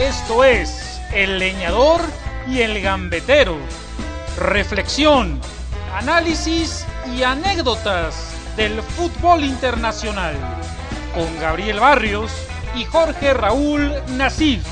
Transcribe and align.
Esto 0.00 0.44
es 0.44 0.98
El 1.12 1.38
Leñador 1.38 2.00
y 2.48 2.60
el 2.60 2.80
Gambetero. 2.80 3.58
Reflexión, 4.38 5.38
análisis 5.94 6.86
y 7.14 7.22
anécdotas 7.22 8.32
del 8.56 8.80
fútbol 8.82 9.44
internacional. 9.44 10.34
Con 11.14 11.38
Gabriel 11.38 11.80
Barrios 11.80 12.32
y 12.74 12.86
Jorge 12.86 13.34
Raúl 13.34 13.92
Nasif. 14.16 14.62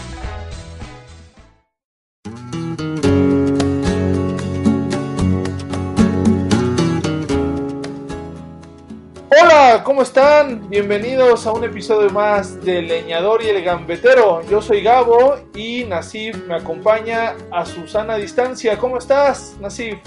¿Cómo 9.99 10.07
están? 10.07 10.71
Bienvenidos 10.71 11.45
a 11.45 11.53
un 11.53 11.65
episodio 11.65 12.09
más 12.11 12.65
de 12.65 12.83
Leñador 12.83 13.43
y 13.43 13.49
el 13.49 13.65
Gambetero. 13.65 14.49
Yo 14.49 14.63
soy 14.63 14.81
Gabo 14.81 15.35
y 15.57 15.83
Nasif 15.87 16.37
me 16.47 16.55
acompaña 16.55 17.35
a 17.51 17.67
Susana 17.67 18.15
distancia. 18.15 18.79
¿Cómo 18.79 18.99
estás, 18.99 19.57
Nasif? 19.61 19.99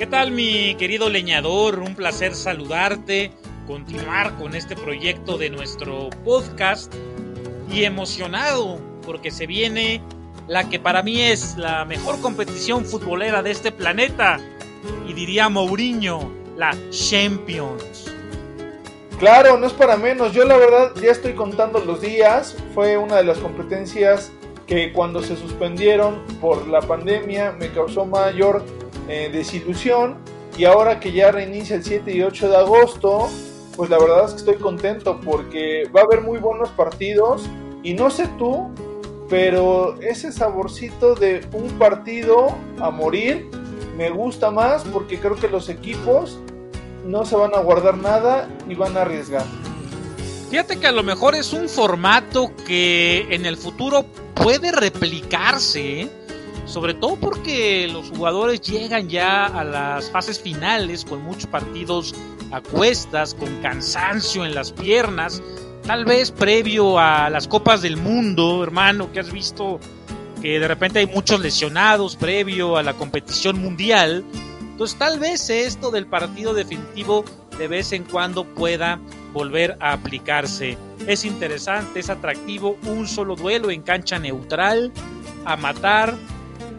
¿Qué 0.00 0.08
tal 0.08 0.32
mi 0.32 0.74
querido 0.74 1.08
leñador? 1.10 1.78
Un 1.78 1.94
placer 1.94 2.34
saludarte, 2.34 3.30
continuar 3.68 4.34
con 4.36 4.56
este 4.56 4.74
proyecto 4.74 5.38
de 5.38 5.48
nuestro 5.48 6.10
podcast 6.24 6.92
y 7.70 7.84
emocionado 7.84 8.80
porque 9.06 9.30
se 9.30 9.46
viene 9.46 10.02
la 10.48 10.68
que 10.68 10.80
para 10.80 11.04
mí 11.04 11.22
es 11.22 11.56
la 11.56 11.84
mejor 11.84 12.20
competición 12.20 12.84
futbolera 12.84 13.44
de 13.44 13.52
este 13.52 13.70
planeta 13.70 14.40
y 15.06 15.12
diría 15.12 15.48
Mourinho, 15.48 16.32
la 16.56 16.76
Champions. 16.90 18.13
Claro, 19.24 19.56
no 19.56 19.66
es 19.66 19.72
para 19.72 19.96
menos. 19.96 20.32
Yo 20.32 20.44
la 20.44 20.58
verdad 20.58 20.92
ya 21.02 21.10
estoy 21.10 21.32
contando 21.32 21.78
los 21.78 22.02
días. 22.02 22.54
Fue 22.74 22.98
una 22.98 23.16
de 23.16 23.24
las 23.24 23.38
competencias 23.38 24.30
que 24.66 24.92
cuando 24.92 25.22
se 25.22 25.34
suspendieron 25.34 26.20
por 26.42 26.68
la 26.68 26.82
pandemia 26.82 27.52
me 27.52 27.72
causó 27.72 28.04
mayor 28.04 28.62
eh, 29.08 29.30
desilusión. 29.32 30.18
Y 30.58 30.66
ahora 30.66 31.00
que 31.00 31.10
ya 31.10 31.32
reinicia 31.32 31.76
el 31.76 31.84
7 31.84 32.12
y 32.12 32.20
8 32.20 32.50
de 32.50 32.56
agosto, 32.58 33.30
pues 33.78 33.88
la 33.88 33.98
verdad 33.98 34.26
es 34.26 34.32
que 34.32 34.36
estoy 34.40 34.56
contento 34.56 35.18
porque 35.24 35.84
va 35.84 36.02
a 36.02 36.04
haber 36.04 36.20
muy 36.20 36.38
buenos 36.38 36.68
partidos. 36.72 37.48
Y 37.82 37.94
no 37.94 38.10
sé 38.10 38.28
tú, 38.36 38.74
pero 39.30 39.98
ese 40.02 40.32
saborcito 40.32 41.14
de 41.14 41.46
un 41.54 41.70
partido 41.78 42.48
a 42.78 42.90
morir 42.90 43.48
me 43.96 44.10
gusta 44.10 44.50
más 44.50 44.84
porque 44.84 45.18
creo 45.18 45.36
que 45.36 45.48
los 45.48 45.70
equipos 45.70 46.38
no 47.04 47.24
se 47.24 47.36
van 47.36 47.54
a 47.54 47.60
guardar 47.60 47.96
nada 47.98 48.48
y 48.68 48.74
van 48.74 48.96
a 48.96 49.02
arriesgar. 49.02 49.44
Fíjate 50.50 50.78
que 50.78 50.86
a 50.86 50.92
lo 50.92 51.02
mejor 51.02 51.34
es 51.34 51.52
un 51.52 51.68
formato 51.68 52.52
que 52.66 53.26
en 53.30 53.44
el 53.46 53.56
futuro 53.56 54.04
puede 54.34 54.72
replicarse, 54.72 56.02
¿eh? 56.02 56.10
sobre 56.66 56.94
todo 56.94 57.16
porque 57.16 57.88
los 57.88 58.10
jugadores 58.10 58.60
llegan 58.60 59.08
ya 59.08 59.46
a 59.46 59.64
las 59.64 60.10
fases 60.10 60.40
finales 60.40 61.04
con 61.04 61.22
muchos 61.22 61.46
partidos 61.46 62.14
a 62.52 62.60
cuestas, 62.60 63.34
con 63.34 63.48
cansancio 63.62 64.44
en 64.44 64.54
las 64.54 64.72
piernas, 64.72 65.42
tal 65.86 66.04
vez 66.04 66.30
previo 66.30 66.98
a 66.98 67.28
las 67.30 67.48
Copas 67.48 67.82
del 67.82 67.96
Mundo, 67.96 68.62
hermano, 68.62 69.10
que 69.12 69.20
has 69.20 69.32
visto 69.32 69.80
que 70.40 70.60
de 70.60 70.68
repente 70.68 70.98
hay 70.98 71.06
muchos 71.06 71.40
lesionados 71.40 72.16
previo 72.16 72.76
a 72.76 72.82
la 72.82 72.92
competición 72.94 73.58
mundial. 73.60 74.24
Entonces 74.74 74.98
tal 74.98 75.20
vez 75.20 75.50
esto 75.50 75.92
del 75.92 76.04
partido 76.04 76.52
definitivo 76.52 77.24
de 77.56 77.68
vez 77.68 77.92
en 77.92 78.02
cuando 78.02 78.42
pueda 78.44 78.98
volver 79.32 79.76
a 79.78 79.92
aplicarse. 79.92 80.76
Es 81.06 81.24
interesante, 81.24 82.00
es 82.00 82.10
atractivo, 82.10 82.76
un 82.82 83.06
solo 83.06 83.36
duelo 83.36 83.70
en 83.70 83.82
cancha 83.82 84.18
neutral, 84.18 84.90
a 85.44 85.56
matar 85.56 86.16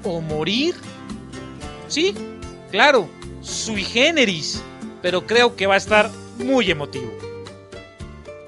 o 0.04 0.20
morir. 0.20 0.76
Sí, 1.88 2.14
claro, 2.70 3.08
sui 3.40 3.86
generis, 3.86 4.62
pero 5.02 5.26
creo 5.26 5.56
que 5.56 5.66
va 5.66 5.76
a 5.76 5.78
estar 5.78 6.10
muy 6.38 6.70
emotivo. 6.70 7.14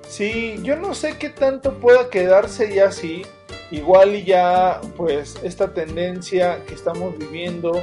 Sí, 0.09 0.59
yo 0.61 0.75
no 0.75 0.93
sé 0.93 1.17
qué 1.17 1.29
tanto 1.29 1.75
pueda 1.75 2.09
quedarse 2.09 2.75
ya 2.75 2.87
así. 2.87 3.25
Igual 3.71 4.13
y 4.13 4.25
ya, 4.25 4.81
pues, 4.97 5.37
esta 5.41 5.73
tendencia 5.73 6.65
que 6.65 6.73
estamos 6.73 7.17
viviendo 7.17 7.81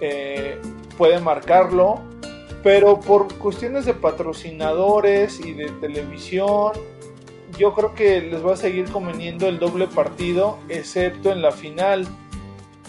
eh, 0.00 0.58
puede 0.96 1.20
marcarlo, 1.20 2.00
pero 2.62 3.00
por 3.00 3.32
cuestiones 3.34 3.84
de 3.84 3.94
patrocinadores 3.94 5.40
y 5.40 5.52
de 5.52 5.70
televisión, 5.80 6.72
yo 7.58 7.74
creo 7.74 7.94
que 7.94 8.20
les 8.20 8.44
va 8.44 8.54
a 8.54 8.56
seguir 8.56 8.90
conveniendo 8.90 9.48
el 9.48 9.58
doble 9.58 9.86
partido, 9.86 10.58
excepto 10.68 11.30
en 11.30 11.42
la 11.42 11.52
final. 11.52 12.06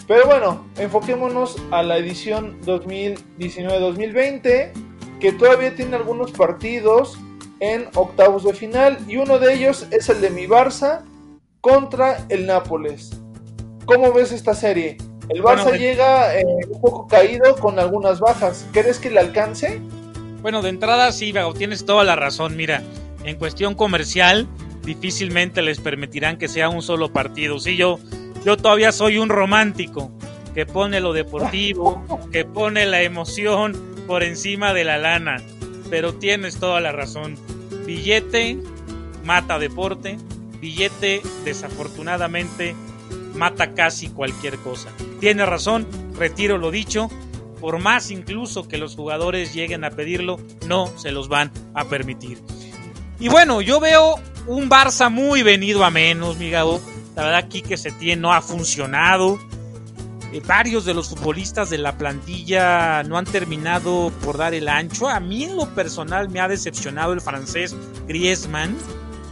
Pero 0.08 0.26
bueno, 0.26 0.66
enfoquémonos 0.76 1.56
a 1.70 1.82
la 1.82 1.98
edición 1.98 2.60
2019-2020, 2.62 4.72
que 5.20 5.32
todavía 5.32 5.74
tiene 5.74 5.96
algunos 5.96 6.32
partidos 6.32 7.18
en 7.60 7.88
octavos 7.94 8.44
de 8.44 8.54
final, 8.54 8.98
y 9.08 9.16
uno 9.16 9.38
de 9.38 9.54
ellos 9.54 9.86
es 9.90 10.08
el 10.08 10.20
de 10.20 10.30
mi 10.30 10.46
Barça 10.46 11.02
contra 11.60 12.24
el 12.28 12.46
Nápoles. 12.46 13.20
¿Cómo 13.84 14.12
ves 14.12 14.32
esta 14.32 14.54
serie? 14.54 14.96
El 15.28 15.42
Barça 15.42 15.64
Bueno, 15.64 15.78
llega 15.78 16.38
eh, 16.38 16.44
un 16.68 16.80
poco 16.80 17.06
caído 17.06 17.56
con 17.56 17.78
algunas 17.78 18.20
bajas. 18.20 18.66
¿Crees 18.72 18.98
que 18.98 19.10
le 19.10 19.20
alcance? 19.20 19.80
Bueno, 20.42 20.62
de 20.62 20.68
entrada 20.68 21.10
sí, 21.12 21.34
tienes 21.56 21.84
toda 21.84 22.04
la 22.04 22.16
razón. 22.16 22.56
Mira, 22.56 22.82
en 23.24 23.36
cuestión 23.36 23.74
comercial, 23.74 24.46
difícilmente 24.82 25.62
les 25.62 25.80
permitirán 25.80 26.38
que 26.38 26.48
sea 26.48 26.68
un 26.68 26.82
solo 26.82 27.12
partido. 27.12 27.58
Sí, 27.58 27.76
yo, 27.76 27.98
yo 28.44 28.56
todavía 28.56 28.92
soy 28.92 29.18
un 29.18 29.28
romántico 29.28 30.10
que 30.54 30.66
pone 30.66 31.00
lo 31.00 31.12
deportivo, 31.12 32.04
que 32.32 32.44
pone 32.44 32.86
la 32.86 33.02
emoción 33.02 33.74
por 34.06 34.22
encima 34.22 34.72
de 34.72 34.84
la 34.84 34.98
lana. 34.98 35.42
Pero 35.90 36.14
tienes 36.14 36.58
toda 36.58 36.80
la 36.80 36.92
razón. 36.92 37.36
Billete 37.84 38.58
mata 39.26 39.58
deporte. 39.58 40.16
Billete, 40.60 41.20
desafortunadamente, 41.44 42.74
mata 43.34 43.74
casi 43.74 44.08
cualquier 44.08 44.56
cosa. 44.58 44.88
Tiene 45.20 45.46
razón, 45.46 45.86
retiro 46.16 46.58
lo 46.58 46.70
dicho. 46.70 47.08
Por 47.60 47.78
más 47.78 48.10
incluso 48.10 48.68
que 48.68 48.76
los 48.76 48.96
jugadores 48.96 49.54
lleguen 49.54 49.84
a 49.84 49.90
pedirlo, 49.90 50.38
no 50.66 50.86
se 50.98 51.10
los 51.10 51.28
van 51.28 51.50
a 51.74 51.84
permitir. 51.84 52.42
Y 53.18 53.28
bueno, 53.28 53.62
yo 53.62 53.80
veo 53.80 54.16
un 54.46 54.68
Barça 54.68 55.10
muy 55.10 55.42
venido 55.42 55.84
a 55.84 55.90
menos, 55.90 56.36
mi. 56.36 56.50
La 56.50 56.68
verdad 57.16 57.36
aquí 57.36 57.62
que 57.62 57.76
Setién 57.76 58.20
no 58.20 58.32
ha 58.32 58.42
funcionado. 58.42 59.38
Eh, 60.32 60.42
varios 60.44 60.84
de 60.84 60.92
los 60.92 61.08
futbolistas 61.08 61.70
de 61.70 61.78
la 61.78 61.96
plantilla 61.96 63.02
no 63.04 63.16
han 63.16 63.24
terminado 63.24 64.12
por 64.22 64.36
dar 64.36 64.52
el 64.52 64.68
ancho. 64.68 65.08
A 65.08 65.18
mí 65.18 65.44
en 65.44 65.56
lo 65.56 65.74
personal 65.74 66.28
me 66.28 66.40
ha 66.40 66.48
decepcionado 66.48 67.14
el 67.14 67.22
francés 67.22 67.74
Griezmann. 68.06 68.76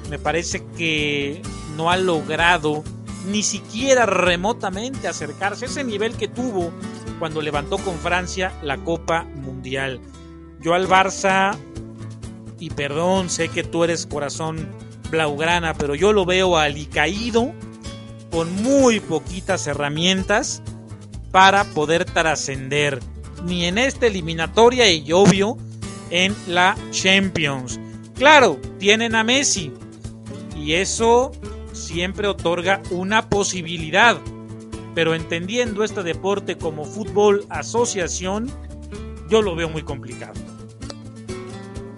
Me 0.08 0.18
parece 0.18 0.64
que 0.78 1.42
no 1.76 1.90
ha 1.90 1.96
logrado 1.98 2.84
ni 3.26 3.42
siquiera 3.42 4.06
remotamente 4.06 5.08
acercarse 5.08 5.64
a 5.64 5.68
ese 5.68 5.84
nivel 5.84 6.16
que 6.16 6.28
tuvo 6.28 6.72
cuando 7.18 7.40
levantó 7.40 7.78
con 7.78 7.96
Francia 7.96 8.52
la 8.62 8.78
Copa 8.78 9.24
Mundial. 9.24 10.00
Yo 10.60 10.74
al 10.74 10.88
Barça, 10.88 11.56
y 12.58 12.70
perdón, 12.70 13.30
sé 13.30 13.48
que 13.48 13.64
tú 13.64 13.84
eres 13.84 14.06
corazón 14.06 14.68
blaugrana, 15.10 15.74
pero 15.74 15.94
yo 15.94 16.12
lo 16.12 16.24
veo 16.24 16.56
alicaído, 16.56 17.52
con 18.30 18.62
muy 18.62 19.00
poquitas 19.00 19.66
herramientas 19.66 20.62
para 21.30 21.64
poder 21.64 22.04
trascender, 22.04 23.00
ni 23.44 23.66
en 23.66 23.78
esta 23.78 24.06
eliminatoria 24.06 24.90
y 24.90 25.12
obvio 25.12 25.56
en 26.10 26.34
la 26.48 26.76
Champions. 26.90 27.78
Claro, 28.16 28.58
tienen 28.78 29.14
a 29.14 29.24
Messi, 29.24 29.72
y 30.56 30.72
eso 30.74 31.32
siempre 31.84 32.26
otorga 32.26 32.82
una 32.90 33.28
posibilidad. 33.28 34.16
Pero 34.94 35.14
entendiendo 35.14 35.84
este 35.84 36.02
deporte 36.02 36.56
como 36.56 36.84
fútbol 36.84 37.46
asociación, 37.48 38.50
yo 39.28 39.42
lo 39.42 39.54
veo 39.54 39.68
muy 39.68 39.82
complicado. 39.82 40.34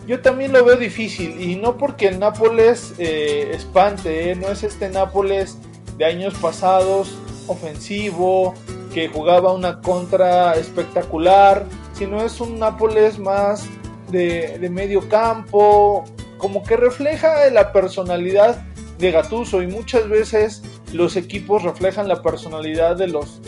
Yo 0.07 0.21
también 0.21 0.53
lo 0.53 0.65
veo 0.65 0.77
difícil 0.77 1.41
y 1.41 1.57
no 1.57 1.77
porque 1.77 2.07
el 2.07 2.21
Nápoles 2.21 2.95
eh, 2.99 3.51
espante, 3.53 4.31
¿eh? 4.31 4.37
no 4.37 4.49
es 4.49 4.63
este 4.63 4.89
Nápoles 4.89 5.59
de 5.99 6.05
años 6.05 6.35
pasados 6.35 7.19
ofensivo 7.49 8.55
que 8.95 9.09
jugaba 9.09 9.53
una 9.53 9.81
contra 9.81 10.55
espectacular, 10.55 11.67
sino 11.93 12.23
es 12.23 12.41
un 12.41 12.59
Nápoles 12.59 13.19
más 13.19 13.67
de, 14.09 14.59
de 14.59 14.71
medio 14.71 15.09
campo, 15.09 16.05
como 16.39 16.63
que 16.63 16.77
refleja 16.77 17.51
la 17.51 17.73
personalidad 17.73 18.65
de 18.99 19.11
Gatuso 19.11 19.63
y 19.63 19.67
muchas 19.67 20.09
veces 20.09 20.63
los 20.93 21.17
equipos 21.17 21.63
reflejan 21.63 22.09
la 22.09 22.23
personalidad 22.23 22.97
de 22.97 23.09
los, 23.09 23.41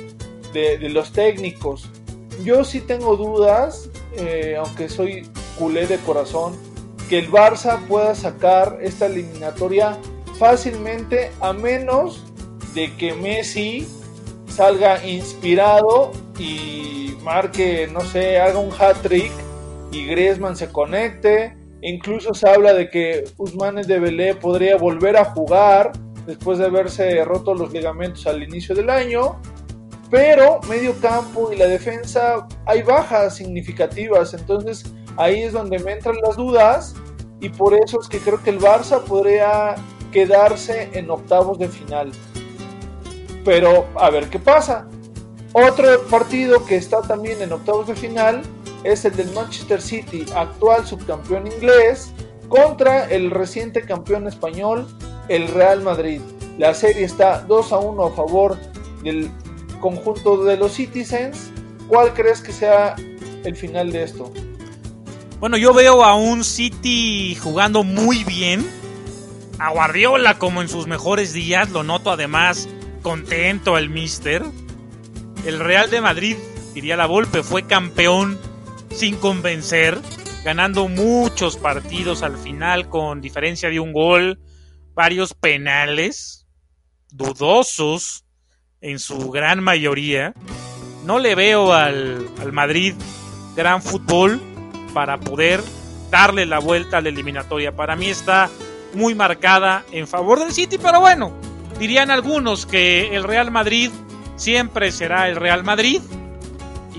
de, 0.53 0.89
los 0.89 1.13
técnicos. 1.13 1.89
Yo 2.45 2.65
sí 2.65 2.81
tengo 2.81 3.17
dudas, 3.17 3.91
eh, 4.17 4.57
aunque 4.59 4.89
soy 4.89 5.29
culé 5.59 5.87
de 5.87 5.99
corazón, 5.99 6.57
que 7.09 7.19
el 7.19 7.31
Barça 7.31 7.79
pueda 7.87 8.15
sacar 8.15 8.79
esta 8.83 9.07
eliminatoria 9.07 9.99
fácilmente 10.39 11.31
a 11.41 11.53
menos 11.53 12.25
de 12.75 12.95
que 12.97 13.15
Messi 13.15 13.89
salga 14.49 15.05
inspirado 15.07 16.13
y 16.39 17.17
marque, 17.23 17.89
no 17.93 18.01
sé, 18.03 18.39
haga 18.39 18.59
un 18.59 18.73
hat-trick 18.73 19.33
y 19.91 20.07
Griezmann 20.07 20.57
se 20.57 20.71
conecte. 20.71 21.58
Incluso 21.83 22.35
se 22.35 22.49
habla 22.49 22.75
de 22.75 22.91
que 22.91 23.25
Usman 23.37 23.77
de 23.77 23.99
Belé 23.99 24.35
podría 24.35 24.77
volver 24.77 25.17
a 25.17 25.25
jugar 25.27 25.93
después 26.27 26.59
de 26.59 26.67
haberse 26.67 27.25
roto 27.25 27.55
los 27.55 27.73
ligamentos 27.73 28.27
al 28.27 28.43
inicio 28.43 28.75
del 28.75 28.91
año. 28.91 29.41
Pero 30.11 30.61
medio 30.69 30.95
campo 31.01 31.53
y 31.53 31.57
la 31.57 31.67
defensa 31.67 32.49
hay 32.65 32.83
bajas 32.83 33.37
significativas, 33.37 34.33
entonces 34.33 34.91
ahí 35.17 35.43
es 35.43 35.53
donde 35.53 35.79
me 35.81 35.93
entran 35.93 36.17
las 36.23 36.37
dudas 36.37 36.95
y 37.41 37.51
por 37.51 37.75
eso 37.75 38.01
es 38.01 38.09
que 38.09 38.19
creo 38.19 38.43
que 38.43 38.51
el 38.51 38.59
Barça 38.59 39.03
podría 39.03 39.75
quedarse 40.11 40.89
en 40.95 41.11
octavos 41.11 41.59
de 41.59 41.69
final. 41.69 42.11
Pero 43.45 43.87
a 43.97 44.11
ver 44.11 44.29
qué 44.29 44.39
pasa. 44.39 44.89
Otro 45.53 46.03
partido 46.09 46.65
que 46.65 46.77
está 46.77 47.03
también 47.03 47.41
en 47.43 47.53
octavos 47.53 47.87
de 47.87 47.95
final 47.95 48.43
es 48.85 49.05
el 49.05 49.17
del 49.17 49.31
Manchester 49.33 49.81
City, 49.81 50.25
actual 50.35 50.87
subcampeón 50.87 51.47
inglés, 51.47 52.13
contra 52.49 53.07
el 53.07 53.31
reciente 53.31 53.83
campeón 53.83 54.27
español, 54.27 54.87
el 55.29 55.49
Real 55.49 55.83
Madrid. 55.83 56.21
La 56.59 56.75
serie 56.75 57.05
está 57.05 57.41
2 57.43 57.73
a 57.73 57.79
1 57.79 58.05
a 58.05 58.11
favor 58.13 58.57
del 59.03 59.31
conjunto 59.81 60.45
de 60.45 60.57
los 60.57 60.73
Citizens. 60.73 61.51
¿Cuál 61.89 62.15
crees 62.15 62.41
que 62.41 62.53
sea 62.53 62.97
el 63.45 63.55
final 63.55 63.93
de 63.93 64.05
esto? 64.05 64.33
Bueno, 65.41 65.57
yo 65.57 65.73
veo 65.73 66.03
a 66.03 66.15
un 66.15 66.43
City 66.43 67.37
jugando 67.37 67.85
muy 67.85 68.25
bien. 68.25 68.67
A 69.59 69.71
Guardiola 69.71 70.39
como 70.39 70.63
en 70.63 70.69
sus 70.69 70.87
mejores 70.87 71.33
días, 71.33 71.71
lo 71.71 71.83
noto 71.83 72.11
además 72.11 72.69
contento 73.03 73.79
el 73.79 73.89
Mister. 73.89 74.45
El 75.45 75.61
Real 75.61 75.91
de 75.91 76.01
Madrid, 76.01 76.37
diría 76.75 76.97
la 76.97 77.07
Volpe, 77.07 77.43
fue 77.43 77.65
campeón 77.65 78.39
sin 78.99 79.15
convencer, 79.15 79.97
ganando 80.45 80.89
muchos 80.89 81.57
partidos 81.57 82.25
al 82.25 82.37
final 82.37 82.89
con 82.89 83.21
diferencia 83.21 83.71
de 83.71 83.79
un 83.79 83.93
gol, 83.93 84.41
varios 84.93 85.35
penales, 85.35 86.49
dudosos 87.13 88.25
en 88.81 88.99
su 88.99 89.31
gran 89.31 89.63
mayoría. 89.63 90.35
No 91.05 91.21
le 91.21 91.37
veo 91.37 91.73
al, 91.73 92.29
al 92.41 92.53
Madrid 92.53 92.95
gran 93.55 93.83
fútbol 93.83 94.41
para 94.93 95.21
poder 95.21 95.63
darle 96.11 96.45
la 96.45 96.59
vuelta 96.59 96.99
a 96.99 97.01
la 97.01 97.11
eliminatoria. 97.11 97.77
Para 97.77 97.95
mí 97.95 98.07
está 98.07 98.51
muy 98.95 99.15
marcada 99.15 99.85
en 99.93 100.09
favor 100.09 100.41
del 100.41 100.51
City, 100.51 100.77
pero 100.77 100.99
bueno, 100.99 101.33
dirían 101.79 102.11
algunos 102.11 102.67
que 102.67 103.15
el 103.15 103.23
Real 103.23 103.53
Madrid 103.53 103.93
siempre 104.35 104.91
será 104.91 105.29
el 105.29 105.37
Real 105.37 105.63
Madrid 105.63 106.01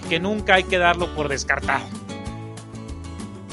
que 0.09 0.19
nunca 0.19 0.55
hay 0.55 0.63
que 0.63 0.77
darlo 0.77 1.13
por 1.15 1.29
descartado. 1.29 1.85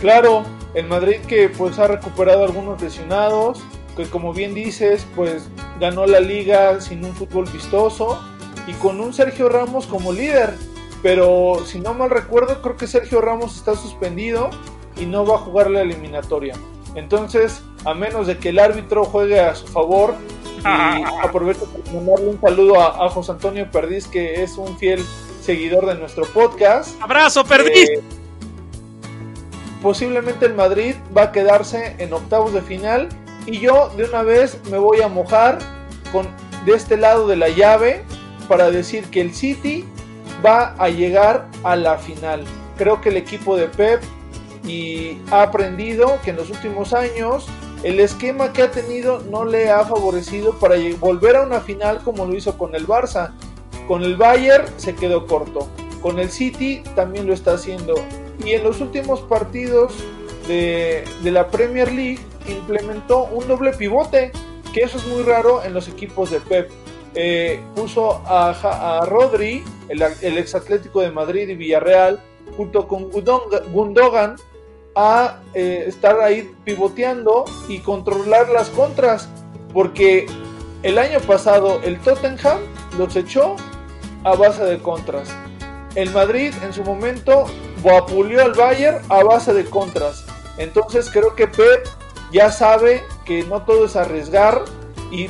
Claro, 0.01 0.45
el 0.75 0.87
Madrid 0.87 1.21
que 1.29 1.49
pues 1.49 1.79
ha 1.79 1.87
recuperado 1.87 2.45
algunos 2.45 2.81
lesionados, 2.83 3.63
que 3.97 4.05
como 4.07 4.33
bien 4.33 4.55
dices, 4.55 5.07
pues 5.15 5.49
ganó 5.81 6.07
la 6.07 6.21
liga 6.21 6.81
sin 6.81 7.05
un 7.05 7.15
fútbol 7.15 7.49
vistoso 7.51 8.21
y 8.67 8.73
con 8.75 9.01
un 9.01 9.13
Sergio 9.13 9.49
Ramos 9.49 9.87
como 9.87 10.13
líder. 10.13 10.55
Pero 11.03 11.63
si 11.65 11.79
no 11.79 11.95
mal 11.95 12.11
recuerdo, 12.11 12.61
creo 12.63 12.77
que 12.77 12.87
Sergio 12.87 13.21
Ramos 13.21 13.57
está 13.57 13.75
suspendido 13.77 14.51
y 14.97 15.07
no 15.07 15.25
va 15.25 15.37
a 15.37 15.39
jugar 15.39 15.71
la 15.71 15.83
eliminatoria. 15.83 16.55
Entonces, 16.95 17.63
a 17.85 17.95
menos 17.95 18.27
de 18.27 18.39
que 18.39 18.49
el 18.49 18.59
árbitro 18.59 19.05
juegue 19.05 19.39
a 19.39 19.55
su 19.55 19.67
favor, 19.67 20.15
y 20.59 20.63
aprovecho 21.23 21.67
para 21.67 21.93
mandarle 21.93 22.29
un 22.29 22.41
saludo 22.41 22.81
a, 22.81 23.09
José 23.11 23.33
Antonio 23.33 23.71
Perdiz, 23.71 24.09
que 24.09 24.43
es 24.43 24.57
un 24.57 24.77
fiel 24.79 25.05
seguidor 25.47 25.87
de 25.87 25.95
nuestro 25.95 26.25
podcast. 26.25 27.01
¡Abrazo, 27.01 27.45
Perdiz! 27.45 27.89
Eh, 27.89 28.03
posiblemente 29.81 30.45
el 30.45 30.55
Madrid 30.55 30.97
va 31.17 31.23
a 31.23 31.33
quedarse 31.33 31.95
en 31.99 32.13
octavos 32.13 32.53
de 32.53 32.63
final 32.63 33.09
y 33.47 33.61
yo 33.61 33.91
de 33.97 34.05
una 34.05 34.23
vez 34.23 34.59
me 34.73 34.79
voy 34.79 35.03
a 35.03 35.09
mojar 35.09 35.59
con 36.11 36.27
de 36.65 36.75
este 36.75 36.97
lado 36.97 37.29
de 37.29 37.37
la 37.37 37.49
llave 37.49 38.03
para 38.49 38.73
decir 38.73 39.05
que 39.05 39.21
el 39.21 39.33
City 39.33 39.85
va 40.45 40.75
a 40.79 40.89
llegar 40.89 41.47
a 41.63 41.77
la 41.77 41.97
final. 41.97 42.45
Creo 42.77 43.01
que 43.01 43.11
el 43.11 43.17
equipo 43.17 43.57
de 43.57 43.69
Pep 43.69 44.03
y 44.67 45.19
ha 45.31 45.43
aprendido 45.43 46.19
que 46.25 46.31
en 46.31 46.37
los 46.37 46.51
últimos 46.51 46.93
años 46.93 47.47
el 47.85 48.01
esquema 48.01 48.53
que 48.53 48.63
ha 48.63 48.71
tenido 48.73 49.21
no 49.31 49.45
le 49.45 49.71
ha 49.71 49.85
favorecido 49.85 50.59
para 50.59 50.75
volver 50.99 51.37
a 51.37 51.43
una 51.43 51.61
final 51.61 52.01
como 52.03 52.27
lo 52.27 52.35
hizo 52.35 52.59
con 52.59 52.75
el 52.75 52.85
Barça. 52.85 53.31
Con 53.87 54.03
el 54.03 54.17
Bayern 54.17 54.67
se 54.77 54.95
quedó 54.95 55.27
corto. 55.27 55.69
Con 56.01 56.19
el 56.19 56.31
City 56.31 56.83
también 56.95 57.27
lo 57.27 57.35
está 57.35 57.55
haciendo. 57.55 57.95
Y 58.45 58.53
en 58.53 58.65
los 58.65 58.81
últimos 58.81 59.21
partidos 59.23 59.95
de, 60.47 61.05
la 61.25 61.49
Premier 61.49 61.91
League 61.93 62.21
implementó 62.47 63.25
un 63.25 63.47
doble 63.49 63.73
pivote, 63.73 64.31
que 64.73 64.83
eso 64.83 64.99
es 64.99 65.07
muy 65.07 65.23
raro 65.23 65.63
en 65.65 65.75
los 65.75 65.89
equipos 65.89 66.31
de 66.31 66.41
Pep. 66.41 66.71
Eh, 67.15 67.61
puso 67.75 68.23
a, 68.27 69.05
Rodri, 69.07 69.65
el, 69.89 70.03
el 70.21 70.39
ex 70.39 70.55
Atlético 70.55 71.01
de 71.01 71.11
Madrid 71.11 71.49
y 71.49 71.55
Villarreal, 71.55 72.21
junto 72.57 72.87
con 72.87 73.11
Gundogan, 73.11 74.37
a 74.95 75.41
eh, 75.53 75.85
estar 75.87 76.21
ahí 76.21 76.51
pivoteando 76.65 77.45
y 77.69 77.81
controlar 77.81 78.49
las 78.49 78.71
contras, 78.71 79.29
porque 79.73 80.27
el 80.83 80.99
año 80.99 81.21
pasado 81.21 81.81
el 81.85 82.01
Tottenham 82.01 82.61
los 82.99 83.15
echó 83.15 83.57
a 84.27 84.35
base 84.35 84.65
de 84.65 84.79
contras. 84.79 85.29
El 85.95 86.11
Madrid 86.11 86.53
en 86.65 86.73
su 86.73 86.83
momento 86.83 87.47
vapuleó 87.83 88.43
al 88.43 88.55
Bayern 88.55 89.01
a 89.09 89.23
base 89.23 89.55
de 89.55 89.65
contras. 89.65 90.25
Entonces 90.59 91.09
creo 91.11 91.37
que 91.37 91.47
Pep 91.47 91.87
ya 92.33 92.51
sabe 92.51 93.05
que 93.25 93.45
no 93.45 93.63
todo 93.63 93.87
es 93.87 93.95
arriesgar 93.95 94.65
y 95.13 95.29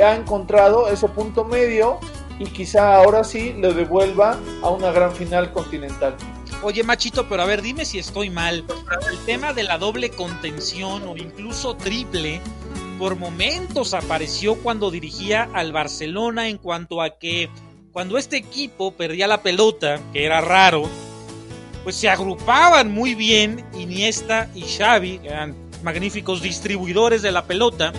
ha 0.00 0.14
encontrado 0.14 0.88
ese 0.88 1.08
punto 1.08 1.44
medio 1.44 1.98
y 2.38 2.44
quizá 2.44 2.94
ahora 2.94 3.24
sí 3.24 3.52
le 3.54 3.74
devuelva 3.74 4.38
a 4.62 4.70
una 4.70 4.92
gran 4.92 5.12
final 5.12 5.52
continental. 5.52 6.14
Oye, 6.62 6.84
Machito, 6.84 7.28
pero 7.28 7.42
a 7.42 7.46
ver, 7.46 7.62
dime 7.62 7.84
si 7.84 7.98
estoy 7.98 8.30
mal. 8.30 8.64
El 9.10 9.18
tema 9.26 9.52
de 9.52 9.64
la 9.64 9.76
doble 9.76 10.10
contención 10.10 11.02
o 11.08 11.16
incluso 11.16 11.74
triple, 11.74 12.40
por 12.96 13.16
momentos 13.16 13.92
apareció 13.92 14.54
cuando 14.54 14.92
dirigía 14.92 15.48
al 15.52 15.72
Barcelona 15.72 16.48
en 16.48 16.58
cuanto 16.58 17.02
a 17.02 17.18
que 17.18 17.50
cuando 17.92 18.18
este 18.18 18.36
equipo 18.36 18.92
perdía 18.92 19.26
la 19.26 19.42
pelota, 19.42 20.00
que 20.12 20.24
era 20.24 20.40
raro, 20.40 20.84
pues 21.82 21.96
se 21.96 22.08
agrupaban 22.08 22.92
muy 22.92 23.14
bien 23.14 23.64
Iniesta 23.74 24.48
y 24.54 24.62
Xavi, 24.62 25.18
que 25.18 25.28
eran 25.28 25.54
magníficos 25.82 26.42
distribuidores 26.42 27.22
de 27.22 27.32
la 27.32 27.44
pelota, 27.44 27.92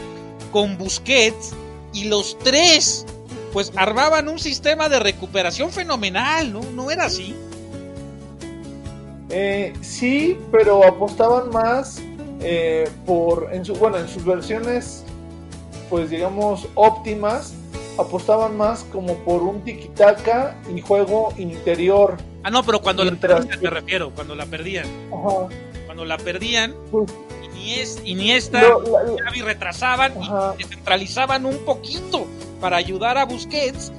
con 0.52 0.78
Busquets 0.78 1.54
y 1.94 2.06
los 2.06 2.38
tres 2.40 3.06
pues 3.52 3.74
armaban 3.76 4.30
un 4.30 4.40
sistema 4.40 4.88
de 4.88 5.00
recuperación 5.00 5.72
fenomenal, 5.72 6.54
¿no? 6.54 6.62
¿No 6.74 6.90
era 6.90 7.06
así? 7.06 7.36
Eh, 9.30 9.74
sí, 9.82 10.38
pero 10.52 10.86
apostaban 10.86 11.50
más 11.50 12.02
eh, 12.40 12.90
por, 13.06 13.50
en 13.52 13.64
bueno, 13.78 13.98
en 13.98 14.08
sus 14.08 14.24
versiones, 14.24 15.04
pues 15.90 16.10
digamos, 16.10 16.68
óptimas, 16.76 17.54
apostaban 17.98 18.58
más 18.58 18.84
como 18.86 19.16
por 19.20 19.42
un 19.44 19.64
tiki-taka 19.64 20.56
y 20.76 20.82
juego 20.82 21.34
interior. 21.38 22.18
Ah, 22.44 22.50
no, 22.50 22.64
pero 22.64 22.82
cuando 22.82 23.04
la 23.04 23.12
perdían, 23.12 23.60
me 23.62 23.70
refiero, 23.70 24.12
cuando 24.12 24.36
la 24.36 24.46
perdían. 24.46 24.88
Cuando 25.86 26.06
la 26.06 26.18
perdían, 26.18 26.74
Iniesta, 28.04 28.60
y 28.60 29.22
Xavi 29.24 29.42
retrasaban 29.42 30.14
y 30.58 30.64
descentralizaban 30.64 31.46
un 31.46 31.60
poquito 31.60 32.26
para 32.60 32.78
ayudar 32.78 33.18
a 33.18 33.26
Busquets 33.26 33.92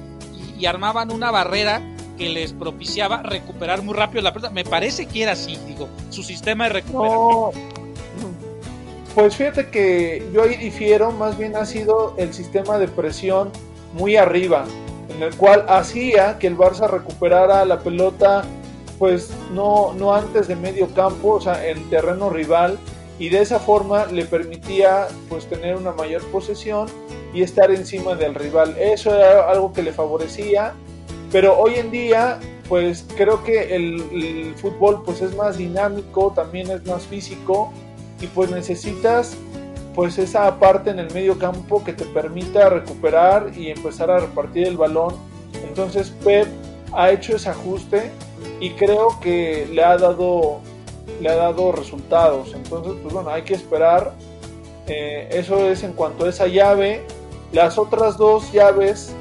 y 0.59 0.65
armaban 0.65 1.11
una 1.11 1.31
barrera 1.31 1.81
que 2.17 2.29
les 2.29 2.53
propiciaba 2.53 3.23
recuperar 3.23 3.81
muy 3.81 3.93
rápido 3.93 4.21
la 4.21 4.33
pelota. 4.33 4.51
Me 4.51 4.65
parece 4.65 5.05
que 5.05 5.23
era 5.23 5.31
así, 5.31 5.57
digo, 5.67 5.87
su 6.09 6.23
sistema 6.23 6.65
de 6.65 6.73
recuperación. 6.73 7.73
Pues 9.15 9.35
fíjate 9.35 9.69
que 9.69 10.27
yo 10.33 10.43
ahí 10.43 10.57
difiero, 10.57 11.11
más 11.11 11.37
bien 11.37 11.55
ha 11.55 11.65
sido 11.65 12.15
el 12.17 12.33
sistema 12.33 12.79
de 12.79 12.87
presión 12.87 13.51
muy 13.93 14.15
arriba, 14.15 14.65
en 15.09 15.23
el 15.23 15.35
cual 15.35 15.65
hacía 15.67 16.37
que 16.39 16.47
el 16.47 16.57
Barça 16.57 16.89
recuperara 16.89 17.65
la 17.65 17.79
pelota 17.79 18.43
pues 18.99 19.31
no, 19.53 19.93
no 19.93 20.13
antes 20.13 20.47
de 20.47 20.55
medio 20.55 20.87
campo, 20.93 21.33
o 21.33 21.41
sea, 21.41 21.67
en 21.67 21.89
terreno 21.89 22.29
rival, 22.29 22.77
y 23.19 23.29
de 23.29 23.41
esa 23.41 23.59
forma 23.59 24.05
le 24.05 24.25
permitía 24.25 25.07
pues 25.29 25.45
tener 25.45 25.75
una 25.75 25.91
mayor 25.91 26.21
posesión 26.31 26.87
y 27.33 27.41
estar 27.41 27.71
encima 27.71 28.15
del 28.15 28.33
rival. 28.35 28.75
Eso 28.79 29.13
era 29.13 29.49
algo 29.49 29.73
que 29.73 29.83
le 29.83 29.91
favorecía 29.91 30.73
pero 31.33 31.57
hoy 31.57 31.73
en 31.77 31.89
día, 31.89 32.39
pues 32.69 33.07
creo 33.17 33.43
que 33.43 33.75
el, 33.75 34.53
fútbol 34.55 35.01
pues 35.03 35.19
es 35.23 35.35
más 35.35 35.57
dinámico, 35.57 36.31
también 36.31 36.69
es 36.69 36.85
más 36.85 37.07
físico 37.07 37.73
y 38.21 38.27
pues 38.27 38.51
necesitas 38.51 39.35
pues 39.95 40.17
esa 40.17 40.59
parte 40.59 40.89
en 40.89 40.99
el 40.99 41.11
medio 41.13 41.37
campo 41.37 41.83
que 41.83 41.93
te 41.93 42.05
permita 42.05 42.69
recuperar 42.69 43.51
y 43.55 43.69
empezar 43.69 44.09
a 44.09 44.19
repartir 44.19 44.67
el 44.67 44.77
balón. 44.77 45.15
Entonces 45.67 46.11
Pep 46.23 46.47
ha 46.91 47.11
hecho 47.11 47.35
ese 47.35 47.49
ajuste 47.49 48.11
y 48.59 48.71
creo 48.71 49.19
que 49.19 49.67
le 49.71 49.83
ha 49.83 49.97
dado 49.97 50.61
le 51.21 51.29
ha 51.29 51.35
dado 51.35 51.71
resultados. 51.71 52.53
Entonces, 52.53 52.93
pues 53.01 53.13
bueno, 53.13 53.29
hay 53.29 53.43
que 53.43 53.53
esperar. 53.53 54.13
Eh, 54.87 55.29
eso 55.31 55.69
es 55.69 55.83
en 55.83 55.93
cuanto 55.93 56.25
a 56.25 56.29
esa 56.29 56.47
llave. 56.47 57.01
Las 57.51 57.77
otras 57.77 58.17
dos 58.17 58.51
llaves, 58.51 59.13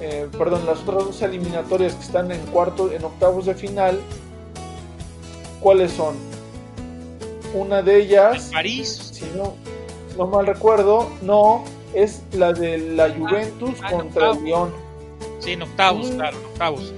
eh, 0.00 0.28
perdón, 0.36 0.66
las 0.66 0.80
otras 0.80 1.04
dos 1.04 1.22
eliminatorias 1.22 1.94
que 1.94 2.02
están 2.02 2.30
en 2.30 2.40
cuartos, 2.46 2.92
en 2.92 3.02
octavos 3.04 3.46
de 3.46 3.54
final, 3.54 3.98
¿cuáles 5.60 5.92
son? 5.92 6.16
Una 7.54 7.80
de 7.80 8.02
ellas, 8.02 8.50
París, 8.52 9.10
si 9.14 9.24
no, 9.34 9.54
no 10.18 10.26
mal 10.26 10.46
recuerdo, 10.46 11.08
no, 11.22 11.64
es 11.94 12.22
la 12.32 12.52
de 12.52 12.76
la 12.76 13.04
ah, 13.04 13.14
Juventus 13.16 13.78
ah, 13.82 13.90
contra 13.90 14.32
el 14.32 14.44
Lyon. 14.44 14.72
Sí, 15.38 15.52
en 15.52 15.62
octavos, 15.62 16.10
mm. 16.10 16.16
claro, 16.16 16.36
en 16.36 16.44
octavos. 16.46 16.92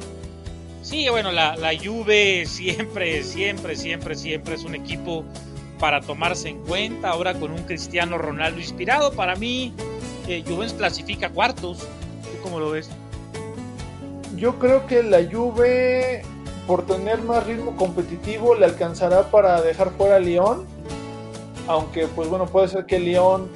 Sí, 0.83 1.09
bueno, 1.11 1.31
la, 1.31 1.55
la 1.57 1.73
Juve 1.79 2.47
siempre, 2.47 3.23
siempre, 3.23 3.77
siempre, 3.77 4.17
siempre 4.17 4.55
es 4.55 4.65
un 4.65 4.75
equipo 4.75 5.25
para 5.79 6.01
tomarse 6.01 6.49
en 6.49 6.59
cuenta. 6.65 7.11
Ahora 7.11 7.35
con 7.35 7.53
un 7.53 7.63
Cristiano 7.63 8.17
Ronaldo 8.19 8.59
inspirado, 8.59 9.13
para 9.13 9.37
mí, 9.37 9.75
eh, 10.27 10.43
Juventus 10.47 10.73
clasifica 10.73 11.29
cuartos. 11.31 11.79
¿Tú 11.79 12.43
cómo 12.43 12.59
lo 12.59 12.71
ves? 12.71 12.89
Yo 14.37 14.59
creo 14.59 14.87
que 14.87 15.03
la 15.03 15.19
Juve, 15.31 16.23
por 16.67 16.87
tener 16.87 17.21
más 17.23 17.47
ritmo 17.47 17.77
competitivo, 17.77 18.55
le 18.55 18.65
alcanzará 18.65 19.31
para 19.31 19.61
dejar 19.61 19.91
fuera 19.91 20.17
a 20.17 20.21
Lyon. 20.21 20.67
Aunque, 21.71 22.09
pues 22.09 22.29
bueno, 22.29 22.47
puede 22.47 22.67
ser 22.67 22.85
que 22.85 22.99
Lyon 22.99 23.49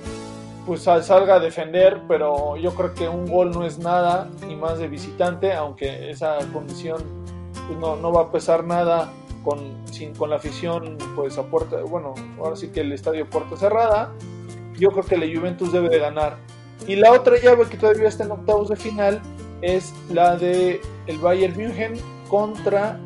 pues 0.66 0.82
salga 0.82 1.34
a 1.34 1.40
defender, 1.40 2.00
pero 2.06 2.56
yo 2.56 2.72
creo 2.72 2.94
que 2.94 3.08
un 3.08 3.26
gol 3.26 3.50
no 3.50 3.66
es 3.66 3.80
nada, 3.80 4.30
ni 4.46 4.54
más 4.54 4.78
de 4.78 4.86
visitante, 4.86 5.52
aunque 5.52 6.10
esa 6.10 6.38
condición 6.52 7.02
pues 7.66 7.76
no, 7.80 7.96
no 7.96 8.12
va 8.12 8.22
a 8.22 8.30
pesar 8.30 8.62
nada 8.62 9.12
con, 9.42 9.58
sin, 9.90 10.14
con 10.14 10.30
la 10.30 10.36
afición 10.36 10.96
pues 11.16 11.38
a 11.38 11.42
puerta, 11.42 11.82
bueno, 11.82 12.14
ahora 12.38 12.54
sí 12.54 12.68
que 12.68 12.82
el 12.82 12.92
estadio 12.92 13.28
puerta 13.28 13.56
cerrada, 13.56 14.12
yo 14.78 14.90
creo 14.90 15.04
que 15.04 15.18
la 15.18 15.26
Juventus 15.26 15.72
debe 15.72 15.88
de 15.88 15.98
ganar. 15.98 16.36
Y 16.86 16.94
la 16.94 17.10
otra 17.10 17.36
llave 17.36 17.66
que 17.66 17.76
todavía 17.76 18.06
está 18.06 18.22
en 18.22 18.30
octavos 18.30 18.68
de 18.68 18.76
final 18.76 19.20
es 19.60 19.92
la 20.08 20.36
de 20.36 20.80
el 21.08 21.18
Bayern 21.18 21.56
München 21.56 21.94
contra 22.28 23.00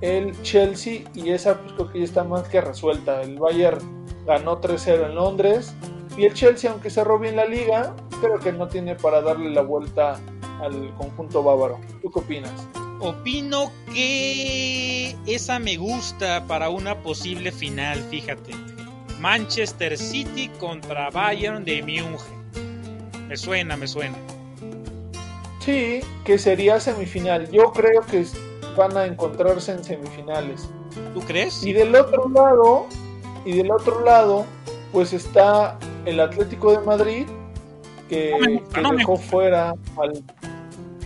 el 0.00 0.40
Chelsea 0.40 1.02
y 1.14 1.30
esa 1.30 1.58
pues 1.60 1.74
creo 1.74 1.92
que 1.92 1.98
ya 1.98 2.04
está 2.06 2.24
más 2.24 2.48
que 2.48 2.62
resuelta. 2.62 3.20
El 3.20 3.38
Bayern 3.38 3.97
ganó 4.28 4.60
3-0 4.60 5.06
en 5.06 5.14
Londres 5.14 5.74
y 6.16 6.26
el 6.26 6.34
Chelsea 6.34 6.70
aunque 6.70 6.90
cerró 6.90 7.18
bien 7.18 7.34
la 7.34 7.46
liga, 7.46 7.96
creo 8.20 8.38
que 8.38 8.52
no 8.52 8.68
tiene 8.68 8.94
para 8.94 9.22
darle 9.22 9.50
la 9.50 9.62
vuelta 9.62 10.20
al 10.60 10.94
conjunto 10.96 11.42
bávaro. 11.42 11.80
¿Tú 12.02 12.10
qué 12.10 12.18
opinas? 12.20 12.52
Opino 13.00 13.72
que 13.92 15.16
esa 15.26 15.58
me 15.58 15.76
gusta 15.76 16.44
para 16.46 16.68
una 16.68 17.00
posible 17.02 17.50
final, 17.50 17.98
fíjate. 18.10 18.52
Manchester 19.18 19.96
City 19.96 20.48
contra 20.60 21.10
Bayern 21.10 21.64
de 21.64 21.82
München. 21.82 23.28
Me 23.28 23.36
suena, 23.36 23.76
me 23.76 23.88
suena. 23.88 24.16
Sí, 25.60 26.00
que 26.24 26.38
sería 26.38 26.80
semifinal. 26.80 27.50
Yo 27.50 27.72
creo 27.72 28.02
que 28.02 28.24
van 28.76 28.96
a 28.96 29.06
encontrarse 29.06 29.72
en 29.72 29.84
semifinales. 29.84 30.68
¿Tú 31.14 31.20
crees? 31.20 31.64
Y 31.64 31.72
del 31.72 31.94
otro 31.94 32.28
lado, 32.28 32.86
y 33.44 33.56
del 33.56 33.70
otro 33.70 34.04
lado, 34.04 34.44
pues 34.92 35.12
está 35.12 35.78
el 36.04 36.20
Atlético 36.20 36.72
de 36.72 36.84
Madrid 36.84 37.26
que, 38.08 38.62
dejó 38.96 39.16
fuera 39.16 39.74
al 39.96 40.24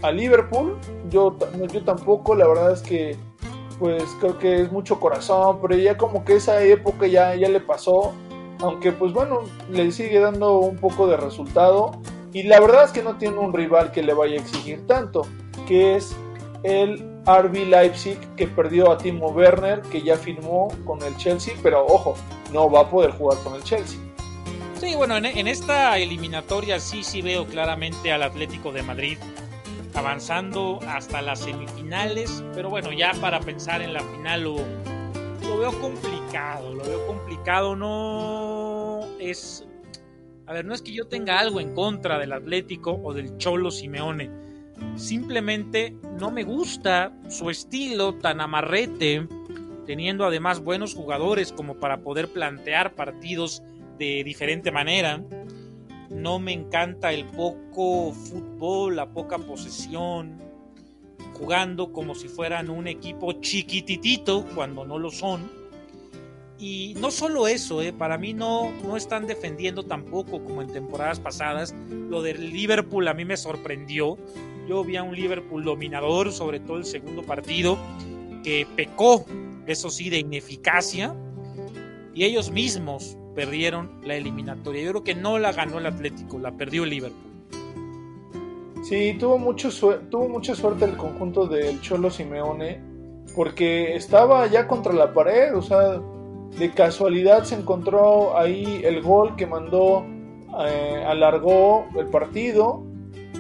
a 0.03 0.11
Liverpool. 0.11 0.77
Yo, 1.11 1.37
yo 1.73 1.85
tampoco, 1.85 2.35
la 2.35 2.47
verdad 2.47 2.73
es 2.73 2.83
que 2.83 3.17
pues 3.79 4.05
creo 4.21 4.39
que 4.39 4.63
es 4.63 4.71
mucho 4.71 5.01
corazón, 5.01 5.59
pero 5.61 5.77
ya 5.77 5.97
como 5.97 6.25
que 6.25 6.37
esa 6.37 6.63
época 6.63 7.07
ya, 7.07 7.35
ya 7.35 7.49
le 7.49 7.61
pasó, 7.61 8.13
aunque 8.61 8.93
pues 8.93 9.13
bueno, 9.13 9.41
le 9.71 9.91
sigue 9.91 10.21
dando 10.21 10.59
un 10.59 10.77
poco 10.77 11.09
de 11.09 11.17
resultado 11.17 11.93
y 12.33 12.45
la 12.45 12.61
verdad 12.61 12.85
es 12.85 12.93
que 12.93 13.03
no 13.03 13.17
tiene 13.17 13.39
un 13.39 13.53
rival 13.53 13.91
que 13.91 14.03
le 14.03 14.15
vaya 14.15 14.35
a 14.35 14.41
exigir 14.41 14.87
tanto, 14.87 15.23
que 15.67 15.97
es 15.97 16.15
el 16.63 17.12
RB 17.27 17.69
Leipzig 17.69 18.19
que 18.37 18.47
perdió 18.47 18.91
a 18.91 18.99
Timo 18.99 19.29
Werner, 19.29 19.83
que 19.83 20.03
ya 20.03 20.17
firmó 20.17 20.69
con 20.85 21.03
el 21.03 21.17
Chelsea, 21.17 21.55
pero 21.63 21.87
ojo, 21.87 22.15
no 22.53 22.71
va 22.71 22.81
a 22.81 22.91
poder 22.91 23.13
jugar 23.13 23.39
con 23.45 23.55
el 23.55 23.63
Chelsea. 23.63 23.99
Sí, 24.75 24.95
bueno, 24.97 25.17
en, 25.17 25.27
en 25.27 25.47
esta 25.47 25.97
eliminatoria 25.99 26.81
sí, 26.81 27.05
sí 27.05 27.23
veo 27.23 27.47
claramente 27.47 28.13
al 28.13 28.23
Atlético 28.23 28.73
de 28.73 28.83
Madrid 28.83 29.19
avanzando 29.95 30.81
hasta 30.87 31.23
las 31.23 31.41
semifinales, 31.41 32.43
pero 32.55 32.71
bueno, 32.71 32.93
ya 32.93 33.13
para 33.21 33.41
pensar 33.41 33.83
en 33.83 33.93
la 33.93 34.01
final 34.01 34.45
lo, 34.45 34.57
lo 35.47 35.59
veo 35.59 35.81
complicado, 35.81 36.75
lo 36.75 36.83
veo 36.83 37.07
complicado, 37.07 37.77
no 37.77 39.01
es... 39.19 39.67
A 40.47 40.53
ver, 40.53 40.65
no 40.65 40.75
es 40.75 40.83
que 40.83 40.93
yo 40.93 41.07
tenga 41.07 41.39
algo 41.39 41.61
en 41.61 41.75
contra 41.75 42.19
del 42.19 42.33
Atlético 42.33 43.01
o 43.03 43.15
del 43.15 43.37
Cholo 43.39 43.71
Simeone, 43.71 44.31
simplemente 44.97 45.97
no 46.19 46.31
me 46.31 46.45
gusta 46.45 47.13
su 47.29 47.51
estilo 47.51 48.15
tan 48.15 48.41
amarrete, 48.41 49.27
teniendo 49.87 50.25
además 50.25 50.61
buenos 50.61 50.95
jugadores 50.95 51.53
como 51.53 51.77
para 51.77 51.99
poder 51.99 52.29
plantear 52.29 52.95
partidos 52.95 53.63
de 53.99 54.23
diferente 54.25 54.71
manera 54.71 55.23
no 56.13 56.39
me 56.39 56.53
encanta 56.53 57.13
el 57.13 57.25
poco 57.27 58.13
fútbol, 58.13 58.97
la 58.97 59.11
poca 59.11 59.39
posesión, 59.39 60.39
jugando 61.35 61.93
como 61.93 62.15
si 62.15 62.29
fueran 62.29 62.71
un 62.71 62.87
equipo 62.87 63.33
chiquititito 63.33 64.45
cuando 64.55 64.85
no 64.85 64.99
lo 64.99 65.11
son. 65.11 65.51
Y 66.59 66.95
no 67.01 67.11
solo 67.11 67.49
eso, 67.49 67.83
eh, 67.83 67.93
para 67.93 68.19
mí 68.19 68.35
no, 68.35 68.71
no 68.85 68.97
están 68.97 69.27
defendiendo 69.27 69.83
tampoco 69.83 70.45
como 70.45 70.63
en 70.63 70.73
temporadas 70.73 71.19
pasadas. 71.19 71.75
Lo 71.91 72.23
del 72.23 72.53
Liverpool 72.53 73.09
a 73.09 73.15
mí 73.15 73.25
me 73.25 73.37
sorprendió. 73.37 74.17
Yo 74.73 74.83
vi 74.83 74.97
un 74.97 75.15
Liverpool 75.15 75.65
dominador, 75.65 76.33
sobre 76.33 76.59
todo 76.59 76.79
el 76.79 76.87
segundo 76.87 77.23
partido, 77.23 77.77
que 78.43 78.67
pecó, 78.75 79.27
eso 79.67 79.91
sí, 79.91 80.09
de 80.09 80.21
ineficacia. 80.21 81.15
Y 82.15 82.25
ellos 82.25 82.51
mismos 82.51 83.19
perdieron 83.35 84.01
la 84.03 84.15
eliminatoria. 84.15 84.83
Yo 84.83 84.91
creo 84.93 85.05
que 85.05 85.15
no 85.15 85.39
la 85.39 85.53
ganó 85.53 85.77
el 85.77 85.85
Atlético, 85.85 86.39
la 86.39 86.53
perdió 86.53 86.85
el 86.85 86.89
Liverpool. 86.89 87.31
Sí, 88.83 89.15
tuvo, 89.21 89.37
mucho 89.37 89.69
tuvo 90.09 90.31
mucha 90.31 90.55
suerte 90.55 90.87
el 90.87 90.97
conjunto 90.97 91.47
del 91.47 91.79
Cholo 91.83 92.09
Simeone, 92.09 92.81
porque 93.37 93.95
estaba 93.95 94.47
ya 94.47 94.67
contra 94.67 94.95
la 94.95 95.13
pared, 95.13 95.55
o 95.55 95.61
sea, 95.61 96.01
de 96.59 96.71
casualidad 96.71 97.45
se 97.45 97.57
encontró 97.57 98.39
ahí 98.39 98.81
el 98.85 99.03
gol 99.03 99.37
que 99.37 99.47
mandó, 99.47 100.07
eh, 100.67 101.05
alargó 101.07 101.85
el 101.95 102.07
partido 102.07 102.91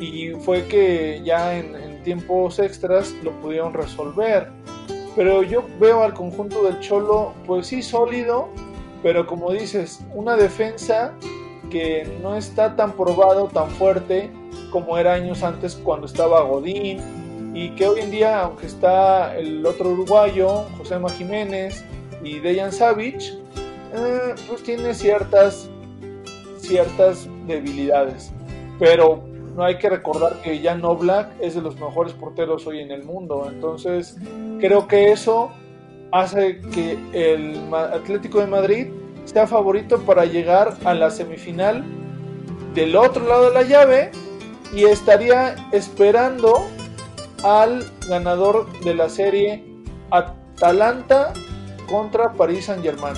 y 0.02 0.32
fue 0.40 0.66
que 0.66 1.22
ya 1.24 1.56
en, 1.56 2.02
tiempos 2.02 2.58
extras 2.58 3.14
lo 3.22 3.30
pudieron 3.40 3.72
resolver. 3.72 4.50
Pero 5.14 5.44
yo 5.44 5.64
veo 5.78 6.02
al 6.02 6.14
conjunto 6.14 6.64
del 6.64 6.80
Cholo, 6.80 7.32
pues 7.46 7.68
sí, 7.68 7.80
sólido, 7.80 8.48
pero 9.04 9.24
como 9.24 9.52
dices, 9.52 10.00
una 10.12 10.36
defensa 10.36 11.14
que 11.70 12.18
no 12.20 12.36
está 12.36 12.74
tan 12.74 12.92
probado, 12.92 13.46
tan 13.46 13.70
fuerte 13.70 14.30
como 14.72 14.98
era 14.98 15.12
años 15.12 15.44
antes 15.44 15.76
cuando 15.76 16.06
estaba 16.06 16.42
Godín 16.42 16.98
y 17.54 17.70
que 17.76 17.86
hoy 17.86 18.00
en 18.00 18.10
día, 18.10 18.40
aunque 18.40 18.66
está 18.66 19.36
el 19.36 19.64
otro 19.64 19.90
uruguayo, 19.90 20.64
José 20.78 20.96
Jiménez 21.16 21.84
y 22.24 22.40
Dejan 22.40 22.72
Savic, 22.72 23.22
eh, 23.94 24.34
pues 24.48 24.64
tiene 24.64 24.94
ciertas, 24.94 25.70
ciertas 26.58 27.28
debilidades. 27.46 28.32
Pero 28.80 29.31
no 29.56 29.64
hay 29.64 29.78
que 29.78 29.88
recordar 29.88 30.40
que 30.42 30.58
Jan 30.60 30.84
Oblak 30.84 31.30
es 31.40 31.54
de 31.54 31.60
los 31.60 31.78
mejores 31.78 32.12
porteros 32.14 32.66
hoy 32.66 32.80
en 32.80 32.90
el 32.90 33.04
mundo. 33.04 33.46
Entonces, 33.48 34.16
creo 34.60 34.88
que 34.88 35.12
eso 35.12 35.50
hace 36.10 36.60
que 36.72 36.98
el 37.12 37.72
Atlético 37.74 38.40
de 38.40 38.46
Madrid 38.46 38.86
sea 39.24 39.46
favorito 39.46 40.00
para 40.00 40.24
llegar 40.24 40.76
a 40.84 40.94
la 40.94 41.10
semifinal 41.10 41.84
del 42.74 42.96
otro 42.96 43.26
lado 43.26 43.50
de 43.50 43.54
la 43.54 43.62
llave 43.62 44.10
y 44.74 44.84
estaría 44.84 45.54
esperando 45.72 46.66
al 47.44 47.84
ganador 48.08 48.66
de 48.80 48.94
la 48.94 49.08
serie 49.08 49.64
Atalanta 50.10 51.32
contra 51.88 52.32
París 52.32 52.66
Saint 52.66 52.82
Germain. 52.82 53.14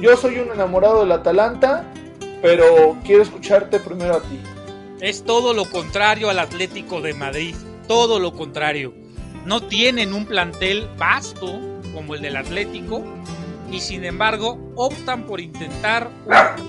Yo 0.00 0.16
soy 0.16 0.38
un 0.38 0.52
enamorado 0.52 1.00
del 1.00 1.12
Atalanta, 1.12 1.84
pero 2.40 2.96
quiero 3.04 3.22
escucharte 3.22 3.80
primero 3.80 4.14
a 4.14 4.20
ti. 4.20 4.40
Es 5.00 5.22
todo 5.24 5.54
lo 5.54 5.70
contrario 5.70 6.28
al 6.28 6.40
Atlético 6.40 7.00
de 7.00 7.14
Madrid, 7.14 7.54
todo 7.86 8.18
lo 8.18 8.32
contrario. 8.32 8.92
No 9.46 9.62
tienen 9.62 10.12
un 10.12 10.26
plantel 10.26 10.88
vasto 10.98 11.60
como 11.94 12.16
el 12.16 12.22
del 12.22 12.36
Atlético 12.36 13.04
y 13.70 13.78
sin 13.78 14.04
embargo 14.04 14.58
optan 14.74 15.24
por 15.24 15.40
intentar 15.40 16.10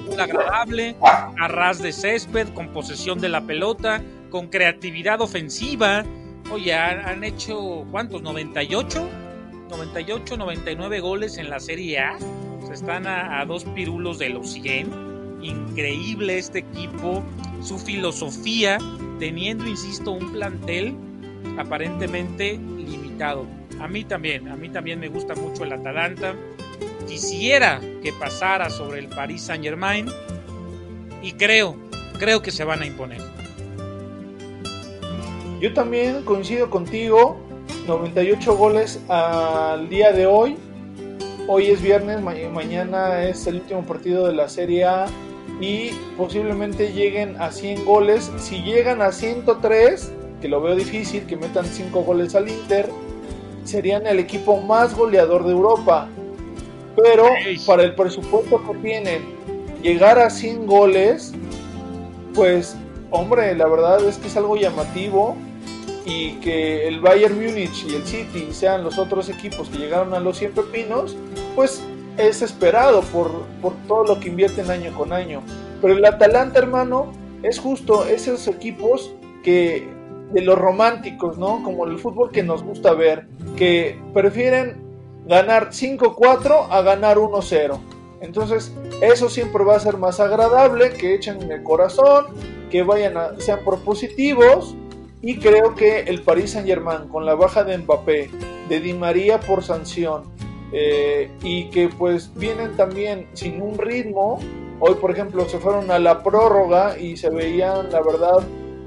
una 0.07 0.23
agradable, 0.23 0.95
a 1.01 1.47
ras 1.47 1.81
de 1.81 1.91
césped, 1.91 2.49
con 2.49 2.71
posesión 2.71 3.19
de 3.19 3.29
la 3.29 3.41
pelota, 3.41 4.03
con 4.29 4.47
creatividad 4.47 5.21
ofensiva. 5.21 6.05
Oye, 6.51 6.73
han, 6.73 7.23
hecho, 7.23 7.87
¿cuántos? 7.89 8.21
¿98? 8.21 9.07
98, 9.69 10.37
99 10.37 10.99
goles 10.99 11.37
en 11.37 11.49
la 11.49 11.59
Serie 11.59 11.99
A. 11.99 12.17
Se 12.67 12.73
están 12.73 13.07
a, 13.07 13.39
a 13.39 13.45
dos 13.45 13.63
pirulos 13.65 14.19
de 14.19 14.29
los 14.29 14.51
100 14.51 15.08
increíble 15.41 16.37
este 16.37 16.59
equipo, 16.59 17.23
su 17.61 17.77
filosofía, 17.77 18.77
teniendo, 19.19 19.67
insisto, 19.67 20.11
un 20.11 20.31
plantel 20.31 20.95
aparentemente 21.57 22.57
limitado. 22.57 23.45
A 23.79 23.87
mí 23.87 24.03
también, 24.03 24.47
a 24.49 24.55
mí 24.55 24.69
también 24.69 24.99
me 24.99 25.07
gusta 25.07 25.35
mucho 25.35 25.63
el 25.63 25.73
Atalanta. 25.73 26.35
Quisiera 27.07 27.79
que 28.03 28.13
pasara 28.13 28.69
sobre 28.69 28.99
el 28.99 29.07
Paris 29.07 29.41
Saint 29.43 29.63
Germain 29.63 30.07
y 31.21 31.33
creo, 31.33 31.75
creo 32.17 32.41
que 32.41 32.51
se 32.51 32.63
van 32.63 32.81
a 32.81 32.85
imponer. 32.85 33.21
Yo 35.59 35.73
también 35.73 36.23
coincido 36.23 36.69
contigo, 36.69 37.37
98 37.87 38.55
goles 38.55 38.99
al 39.09 39.89
día 39.89 40.11
de 40.13 40.25
hoy. 40.25 40.57
Hoy 41.47 41.67
es 41.67 41.81
viernes, 41.81 42.21
mañana 42.21 43.23
es 43.23 43.47
el 43.47 43.55
último 43.55 43.83
partido 43.83 44.27
de 44.27 44.33
la 44.33 44.47
Serie 44.47 44.85
A 44.85 45.07
y 45.59 45.91
posiblemente 46.17 46.93
lleguen 46.93 47.39
a 47.41 47.51
100 47.51 47.85
goles. 47.85 48.31
Si 48.37 48.61
llegan 48.63 49.01
a 49.01 49.11
103, 49.11 50.11
que 50.41 50.47
lo 50.47 50.61
veo 50.61 50.75
difícil, 50.75 51.25
que 51.25 51.35
metan 51.35 51.65
5 51.65 52.01
goles 52.01 52.35
al 52.35 52.49
Inter, 52.49 52.89
serían 53.65 54.07
el 54.07 54.19
equipo 54.19 54.61
más 54.61 54.95
goleador 54.95 55.45
de 55.45 55.51
Europa. 55.51 56.07
Pero 56.95 57.25
para 57.65 57.83
el 57.83 57.95
presupuesto 57.95 58.61
que 58.65 58.77
tienen, 58.79 59.21
llegar 59.81 60.19
a 60.19 60.29
100 60.29 60.65
goles, 60.65 61.33
pues 62.33 62.75
hombre, 63.11 63.55
la 63.55 63.67
verdad 63.67 64.03
es 64.05 64.17
que 64.17 64.27
es 64.27 64.37
algo 64.37 64.55
llamativo 64.55 65.35
y 66.05 66.33
que 66.35 66.87
el 66.87 66.99
Bayern 66.99 67.35
Múnich 67.35 67.85
y 67.87 67.95
el 67.95 68.05
City 68.05 68.47
sean 68.51 68.83
los 68.83 68.97
otros 68.97 69.29
equipos 69.29 69.69
que 69.69 69.77
llegaron 69.77 70.13
a 70.13 70.19
los 70.19 70.37
100 70.37 70.53
pepinos, 70.53 71.15
pues 71.55 71.83
es 72.19 72.41
esperado 72.41 73.01
por, 73.01 73.45
por 73.61 73.73
todo 73.87 74.03
lo 74.03 74.19
que 74.19 74.29
invierten 74.29 74.69
año 74.69 74.93
con 74.93 75.13
año. 75.13 75.41
Pero 75.81 75.93
el 75.95 76.05
Atalanta, 76.05 76.59
hermano, 76.59 77.11
es 77.43 77.59
justo 77.59 78.05
esos 78.05 78.47
equipos 78.47 79.13
que 79.43 79.87
de 80.31 80.41
los 80.41 80.57
románticos, 80.57 81.37
¿no? 81.37 81.63
Como 81.63 81.85
el 81.85 81.97
fútbol 81.97 82.31
que 82.31 82.43
nos 82.43 82.63
gusta 82.63 82.93
ver, 82.93 83.27
que 83.55 83.99
prefieren 84.13 84.77
ganar 85.25 85.69
5-4 85.69 86.67
a 86.69 86.81
ganar 86.81 87.17
1-0. 87.17 87.79
Entonces, 88.21 88.73
eso 89.01 89.29
siempre 89.29 89.63
va 89.63 89.75
a 89.75 89.79
ser 89.79 89.97
más 89.97 90.19
agradable, 90.19 90.91
que 90.91 91.15
echen 91.15 91.51
el 91.51 91.63
corazón, 91.63 92.27
que 92.69 92.83
vayan 92.83 93.17
a, 93.17 93.39
sean 93.39 93.59
propositivos. 93.63 94.75
Y 95.21 95.37
creo 95.37 95.75
que 95.75 96.01
el 96.01 96.21
Paris 96.21 96.51
Saint 96.51 96.67
Germain, 96.67 97.07
con 97.09 97.25
la 97.25 97.35
baja 97.35 97.63
de 97.63 97.77
Mbappé, 97.77 98.29
de 98.69 98.79
Di 98.79 98.93
María 98.93 99.39
por 99.39 99.63
sanción, 99.63 100.23
eh, 100.71 101.31
y 101.41 101.69
que 101.69 101.89
pues 101.89 102.31
vienen 102.35 102.75
también 102.75 103.27
sin 103.33 103.61
un 103.61 103.77
ritmo. 103.77 104.39
Hoy, 104.79 104.95
por 104.95 105.11
ejemplo, 105.11 105.47
se 105.49 105.59
fueron 105.59 105.91
a 105.91 105.99
la 105.99 106.23
prórroga 106.23 106.97
y 106.97 107.17
se 107.17 107.29
veían, 107.29 107.91
la 107.91 108.01
verdad, 108.01 108.39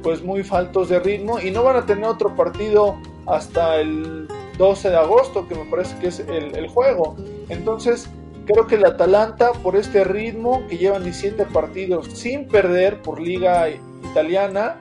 pues 0.03 0.23
muy 0.23 0.43
faltos 0.43 0.89
de 0.89 1.01
ritmo 1.01 1.39
y 1.41 1.51
no 1.51 1.63
van 1.63 1.77
a 1.77 1.87
tener 1.87 2.05
otro 2.05 2.35
partido 2.35 2.97
hasta 3.27 3.77
el 3.77 4.29
12 4.59 4.91
de 4.91 4.97
agosto, 4.97 5.47
que 5.49 5.55
me 5.55 5.65
parece 5.65 5.99
que 5.99 6.09
es 6.09 6.21
el, 6.21 6.57
el 6.57 6.69
juego. 6.69 7.17
Entonces, 7.49 8.09
creo 8.47 8.67
que 8.67 8.77
el 8.77 8.85
Atalanta, 8.85 9.53
por 9.63 9.77
este 9.77 10.05
ritmo 10.05 10.67
que 10.69 10.79
llevan 10.79 11.05
17 11.05 11.45
partidos 11.47 12.07
sin 12.13 12.49
perder 12.49 13.03
por 13.03 13.21
liga 13.21 13.69
italiana, 14.11 14.77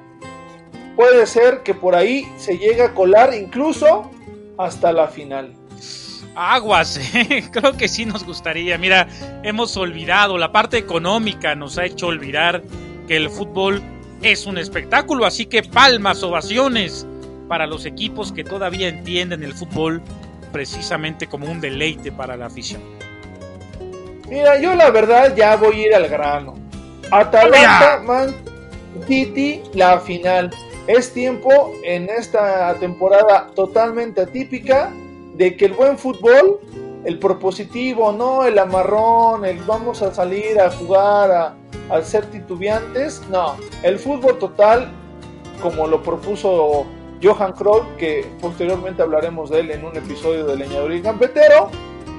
puede 0.96 1.26
ser 1.26 1.64
que 1.64 1.74
por 1.74 1.96
ahí 1.96 2.32
se 2.38 2.58
llegue 2.58 2.84
a 2.84 2.94
colar 2.94 3.34
incluso 3.34 4.10
hasta 4.58 4.92
la 4.92 5.08
final. 5.08 5.54
Aguas, 6.36 6.98
¿eh? 7.14 7.44
creo 7.52 7.76
que 7.76 7.88
sí 7.88 8.06
nos 8.06 8.26
gustaría. 8.26 8.78
Mira, 8.78 9.08
hemos 9.44 9.76
olvidado, 9.78 10.38
la 10.38 10.52
parte 10.52 10.78
económica 10.78 11.56
nos 11.56 11.78
ha 11.78 11.86
hecho 11.86 12.08
olvidar 12.08 12.62
que 13.08 13.18
el 13.18 13.30
fútbol 13.30 13.82
es 14.22 14.46
un 14.46 14.58
espectáculo, 14.58 15.26
así 15.26 15.46
que 15.46 15.64
palmas, 15.64 16.24
ovaciones 16.24 17.06
para 17.48 17.68
los 17.68 17.86
equipos 17.86 18.32
que 18.32 18.44
todavía 18.44 18.88
entienden 18.88 19.44
el 19.44 19.54
fútbol 19.54 20.02
precisamente 20.52 21.28
como 21.28 21.52
un 21.52 21.60
deleite 21.60 22.12
para 22.12 22.38
la 22.38 22.46
afición. 22.46 22.82
Mira, 24.30 24.60
yo 24.62 24.76
la 24.76 24.92
verdad 24.92 25.36
ya 25.36 25.58
voy 25.58 25.76
a 25.76 25.88
ir 25.88 25.96
al 25.96 26.08
grano. 26.08 26.56
Atalanta, 27.12 28.02
Man 28.06 28.34
City, 29.06 29.62
la 29.74 30.00
final. 30.00 30.50
Es 30.88 31.14
tiempo 31.14 31.74
en 31.84 32.10
esta 32.10 32.74
temporada 32.76 33.50
totalmente 33.56 34.22
atípica 34.22 34.94
de 35.42 35.58
que 35.58 35.66
el 35.66 35.74
buen 35.74 35.98
fútbol, 35.98 36.60
el 37.04 37.18
propositivo, 37.18 38.12
no 38.12 38.44
el 38.44 38.60
amarrón, 38.60 39.44
el 39.44 39.58
vamos 39.64 40.04
a 40.04 40.14
salir 40.14 40.60
a 40.62 40.70
jugar, 40.70 41.32
a, 41.32 41.56
a 41.90 42.02
ser 42.04 42.28
titubeantes, 42.28 43.24
no, 43.28 43.56
el 43.82 43.98
fútbol 43.98 44.38
total, 44.38 44.92
como 45.60 45.88
lo 45.88 46.04
propuso 46.04 46.86
Johan 47.24 47.54
Kroll, 47.54 47.88
que 47.98 48.32
posteriormente 48.40 49.02
hablaremos 49.02 49.50
de 49.50 49.62
él 49.62 49.72
en 49.72 49.84
un 49.84 49.98
episodio 49.98 50.46
de 50.46 50.58
Leñador 50.58 50.94
y 50.94 51.02
Campetero, 51.02 51.72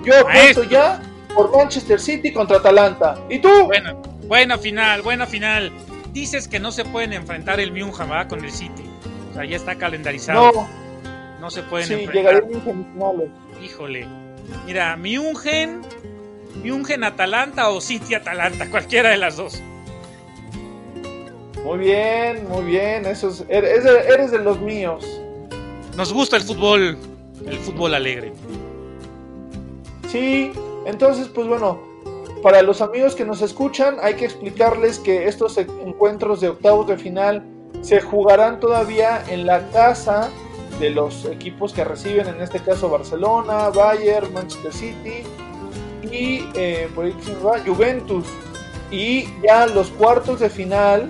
yo 0.04 0.18
apuesto 0.18 0.64
ya 0.64 1.00
por 1.32 1.56
Manchester 1.56 2.00
City 2.00 2.32
contra 2.32 2.56
Atalanta. 2.56 3.16
¿Y 3.30 3.38
tú? 3.38 3.66
Buena, 3.66 3.94
buena 4.26 4.58
final, 4.58 5.02
buena 5.02 5.26
final. 5.26 5.70
Dices 6.12 6.48
que 6.48 6.58
no 6.58 6.72
se 6.72 6.85
pueden 6.85 7.12
enfrentar 7.12 7.61
el 7.61 7.70
Munham 7.70 8.26
con 8.26 8.44
el 8.44 8.50
City. 8.50 8.82
O 9.30 9.35
sea, 9.35 9.44
ya 9.44 9.54
está 9.54 9.76
calendarizado. 9.76 10.50
No. 10.52 10.82
No 11.42 11.50
se 11.50 11.64
pueden 11.64 11.88
sí, 11.88 11.94
enfrentar. 11.94 12.44
Híjole. 13.61 14.07
Mira, 14.64 14.96
Miungen, 14.96 15.83
Miungen 16.62 17.02
Atalanta 17.02 17.68
o 17.70 17.81
City 17.81 18.14
Atalanta, 18.14 18.70
cualquiera 18.70 19.11
de 19.11 19.16
las 19.16 19.38
dos. 19.38 19.61
Muy 21.64 21.78
bien, 21.78 22.48
muy 22.48 22.62
bien. 22.62 23.07
Eso 23.07 23.44
eres, 23.48 23.85
eres 23.85 24.31
de 24.31 24.38
los 24.38 24.61
míos. 24.61 25.20
Nos 25.96 26.12
gusta 26.12 26.37
el 26.37 26.44
fútbol, 26.44 26.96
el 27.44 27.59
fútbol 27.59 27.96
alegre. 27.96 28.33
Sí, 30.11 30.52
entonces, 30.87 31.26
pues 31.26 31.48
bueno, 31.48 31.83
para 32.44 32.62
los 32.62 32.81
amigos 32.81 33.16
que 33.16 33.24
nos 33.24 33.42
escuchan, 33.42 33.96
hay 34.00 34.14
que 34.14 34.26
explicarles 34.26 35.00
que 35.00 35.26
estos 35.26 35.59
encuentros 35.59 36.40
de 36.40 36.50
octavos 36.50 36.87
de 36.87 36.98
final 36.98 37.44
se 37.81 38.00
jugarán 38.00 38.61
todavía 38.61 39.24
en 39.28 39.44
la 39.44 39.68
casa 39.70 40.31
de 40.83 40.90
los 40.90 41.27
equipos 41.27 41.73
que 41.73 41.85
reciben, 41.85 42.27
en 42.27 42.42
este 42.42 42.59
caso 42.59 42.90
Barcelona, 42.90 43.68
Bayern, 43.68 44.35
Manchester 44.35 44.73
City 44.73 45.23
y 46.11 46.45
eh, 46.57 46.88
Juventus. 47.64 48.27
Y 48.90 49.29
ya 49.45 49.68
los 49.68 49.90
cuartos 49.90 50.40
de 50.40 50.51
final, 50.51 51.09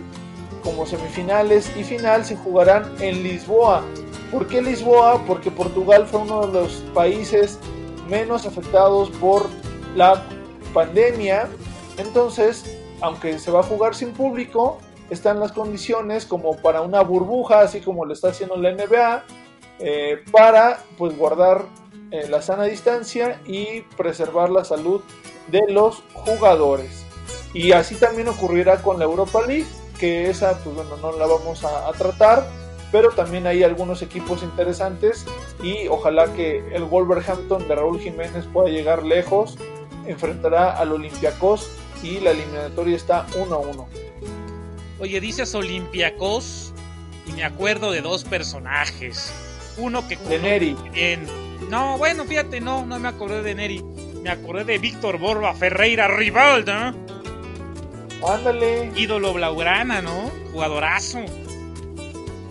como 0.62 0.84
semifinales 0.84 1.74
y 1.74 1.84
final, 1.84 2.22
se 2.26 2.36
jugarán 2.36 2.92
en 3.00 3.22
Lisboa. 3.22 3.82
¿Por 4.30 4.46
qué 4.46 4.60
Lisboa? 4.60 5.24
Porque 5.26 5.50
Portugal 5.50 6.06
fue 6.06 6.20
uno 6.20 6.46
de 6.46 6.52
los 6.52 6.72
países 6.92 7.58
menos 8.10 8.44
afectados 8.44 9.08
por 9.12 9.46
la 9.96 10.22
pandemia. 10.74 11.48
Entonces, 11.96 12.76
aunque 13.00 13.38
se 13.38 13.50
va 13.50 13.60
a 13.60 13.62
jugar 13.62 13.94
sin 13.94 14.12
público, 14.12 14.80
están 15.08 15.40
las 15.40 15.52
condiciones 15.52 16.26
como 16.26 16.58
para 16.58 16.82
una 16.82 17.00
burbuja, 17.00 17.60
así 17.60 17.80
como 17.80 18.04
lo 18.04 18.12
está 18.12 18.28
haciendo 18.28 18.56
la 18.56 18.72
NBA, 18.72 19.24
eh, 19.84 20.22
para 20.30 20.84
pues 20.96 21.16
guardar 21.18 21.64
eh, 22.12 22.28
la 22.28 22.40
sana 22.40 22.64
distancia 22.64 23.40
y 23.46 23.80
preservar 23.96 24.48
la 24.48 24.64
salud 24.64 25.00
de 25.48 25.62
los 25.68 26.04
jugadores. 26.12 27.04
Y 27.52 27.72
así 27.72 27.96
también 27.96 28.28
ocurrirá 28.28 28.80
con 28.80 29.00
la 29.00 29.06
Europa 29.06 29.44
League, 29.44 29.66
que 29.98 30.30
esa 30.30 30.56
pues 30.62 30.76
bueno, 30.76 30.96
no 30.98 31.10
la 31.18 31.26
vamos 31.26 31.64
a, 31.64 31.90
tratar, 31.98 32.46
pero 32.92 33.10
también 33.10 33.48
hay 33.48 33.64
algunos 33.64 34.02
equipos 34.02 34.44
interesantes 34.44 35.26
y 35.64 35.88
ojalá 35.88 36.32
que 36.32 36.58
el 36.72 36.84
Wolverhampton 36.84 37.66
de 37.66 37.74
Raúl 37.74 37.98
Jiménez 37.98 38.46
pueda 38.52 38.68
llegar 38.68 39.02
lejos, 39.02 39.58
enfrentará 40.06 40.78
al 40.78 40.92
Olympiacos 40.92 41.70
y 42.04 42.20
la 42.20 42.30
eliminatoria 42.30 42.94
está 42.94 43.26
1 43.36 43.52
a 43.52 43.58
1. 43.58 43.88
Oye, 45.00 45.20
dices 45.20 45.52
Olympiacos 45.56 46.72
y 47.26 47.32
me 47.32 47.42
acuerdo 47.42 47.90
de 47.90 48.00
dos 48.00 48.22
personajes 48.22 49.32
uno 49.76 50.06
que 50.06 50.16
de 50.16 50.38
Neri. 50.38 50.76
Bien. 50.92 51.26
No, 51.68 51.98
bueno, 51.98 52.24
fíjate, 52.24 52.60
no, 52.60 52.84
no 52.86 52.98
me 52.98 53.08
acordé 53.08 53.42
de 53.42 53.54
Neri. 53.54 53.82
Me 54.22 54.30
acordé 54.30 54.64
de 54.64 54.78
Víctor 54.78 55.18
Borba 55.18 55.54
Ferreira 55.54 56.08
Rivalda. 56.08 56.94
Ándale. 58.26 58.92
Ídolo 58.96 59.32
Blaugrana, 59.32 60.00
¿no? 60.00 60.30
Jugadorazo. 60.52 61.18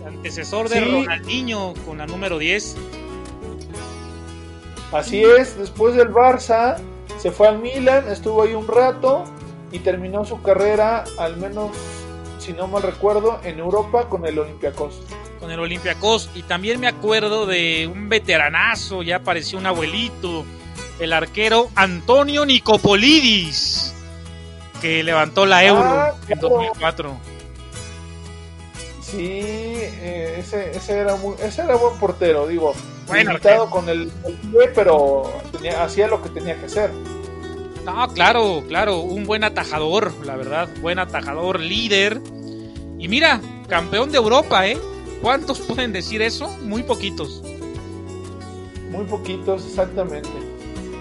Antecesor 0.06 0.70
de 0.70 0.82
Ronaldinho 0.82 1.74
con 1.86 2.00
la 2.00 2.08
número 2.08 2.38
10. 2.38 2.76
Así 4.92 5.24
es, 5.24 5.58
después 5.58 5.96
del 5.96 6.10
Barça 6.10 6.78
se 7.18 7.32
fue 7.32 7.48
al 7.48 7.60
Milan, 7.60 8.10
estuvo 8.10 8.44
ahí 8.44 8.54
un 8.54 8.68
rato 8.68 9.24
y 9.72 9.80
terminó 9.80 10.26
su 10.26 10.42
carrera, 10.42 11.06
al 11.18 11.38
menos 11.38 11.72
si 12.40 12.52
no 12.52 12.68
mal 12.68 12.82
recuerdo, 12.84 13.40
en 13.44 13.60
Europa 13.60 14.10
con 14.10 14.26
el 14.26 14.38
Olympiacos. 14.40 15.02
Con 15.42 15.52
el 15.52 15.60
Olympiacos 15.60 16.30
y 16.36 16.44
también 16.44 16.80
me 16.80 16.88
acuerdo 16.88 17.46
de 17.46 17.90
un 17.92 18.08
veteranazo, 18.08 19.02
ya 19.02 19.20
parecía 19.20 19.58
un 19.60 19.66
abuelito, 19.66 20.46
el 21.00 21.12
arquero 21.12 21.70
Antonio 21.76 22.46
Nicopolidis, 22.46 23.94
que 24.82 25.04
levantó 25.04 25.48
la 25.48 25.66
Euro 25.66 25.84
ah, 25.84 26.16
en 26.30 26.40
2004. 26.40 27.18
Sí, 29.02 29.18
eh, 29.20 30.36
ese, 30.38 30.72
ese, 30.78 31.00
era 31.00 31.16
muy, 31.16 31.36
ese 31.42 31.64
era 31.64 31.76
buen 31.76 31.98
portero, 31.98 32.48
digo. 32.48 32.74
Bueno, 33.08 33.34
con 33.70 33.90
el, 33.90 34.12
el 34.26 34.70
pero 34.74 35.24
hacía 35.80 36.08
lo 36.08 36.22
que 36.22 36.30
tenía 36.30 36.58
que 36.58 36.68
hacer. 36.68 36.92
No, 37.84 38.08
claro, 38.14 38.64
claro, 38.68 39.00
un 39.00 39.26
buen 39.26 39.44
atajador, 39.44 40.14
la 40.24 40.36
verdad, 40.36 40.70
buen 40.82 41.00
atajador, 41.00 41.60
líder. 41.60 42.22
Y 43.00 43.08
mira, 43.08 43.42
campeón 43.68 44.12
de 44.12 44.20
Europa, 44.20 44.68
¿eh? 44.68 44.78
¿Cuántos 45.22 45.60
pueden 45.60 45.94
decir 45.94 46.22
eso? 46.22 46.50
Muy 46.62 46.84
poquitos. 46.84 47.44
Muy 48.90 49.06
poquitos, 49.06 49.66
exactamente. 49.66 50.30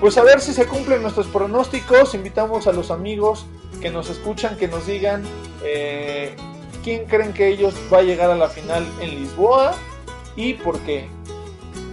Pues 0.00 0.16
a 0.18 0.22
ver 0.22 0.40
si 0.40 0.52
se 0.52 0.66
cumplen 0.66 1.02
nuestros 1.02 1.26
pronósticos. 1.26 2.14
Invitamos 2.14 2.66
a 2.66 2.72
los 2.72 2.90
amigos 2.90 3.46
que 3.80 3.90
nos 3.90 4.10
escuchan 4.10 4.56
que 4.56 4.68
nos 4.68 4.86
digan 4.86 5.22
eh, 5.64 6.36
quién 6.84 7.06
creen 7.06 7.32
que 7.32 7.48
ellos 7.48 7.74
va 7.92 7.98
a 7.98 8.02
llegar 8.02 8.30
a 8.30 8.36
la 8.36 8.48
final 8.48 8.86
en 9.00 9.10
Lisboa 9.10 9.74
y 10.36 10.54
por 10.54 10.78
qué. 10.80 11.08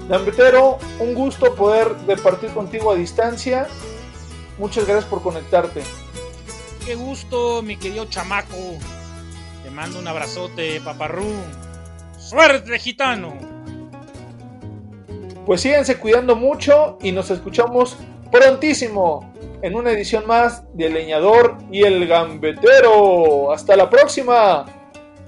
Gambetero, 0.10 0.80
un 1.00 1.14
gusto 1.14 1.56
poder 1.56 1.96
departir 2.08 2.50
contigo 2.52 2.92
a 2.92 2.96
distancia. 2.96 3.68
Muchas 4.58 4.86
gracias 4.86 5.06
por 5.06 5.22
conectarte. 5.22 5.82
Qué 6.86 6.96
gusto, 6.96 7.62
mi 7.62 7.78
querido 7.78 8.06
chamaco. 8.06 8.78
Te 9.64 9.70
mando 9.72 10.00
un 10.00 10.08
abrazote, 10.08 10.80
paparrú. 10.82 11.34
¡Suerte, 12.28 12.78
gitano! 12.78 13.38
Pues 15.46 15.62
síganse 15.62 15.98
cuidando 15.98 16.36
mucho 16.36 16.98
y 17.02 17.14
nos 17.14 17.32
escuchamos 17.32 17.96
prontísimo 18.30 19.34
en 19.62 19.76
una 19.76 19.92
edición 19.92 20.28
más 20.28 20.66
de 20.74 20.90
Leñador 20.90 21.58
y 21.72 21.84
el 21.84 22.06
Gambetero. 22.06 23.54
¡Hasta 23.54 23.78
la 23.78 23.90
próxima! 23.90 24.66